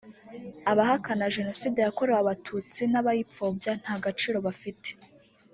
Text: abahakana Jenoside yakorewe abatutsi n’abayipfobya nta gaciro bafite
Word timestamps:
abahakana 0.71 1.31
Jenoside 1.35 1.77
yakorewe 1.81 2.17
abatutsi 2.21 2.81
n’abayipfobya 2.91 3.71
nta 3.81 3.95
gaciro 4.03 4.37
bafite 4.47 4.89